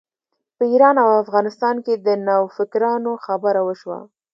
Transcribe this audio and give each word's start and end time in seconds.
په 0.57 0.63
ایران 0.71 0.95
او 1.03 1.09
افغانستان 1.23 1.75
کې 1.85 1.93
د 2.05 2.07
نوفکرانو 2.27 3.11
خبره 3.25 3.61
وشوه. 3.67 3.99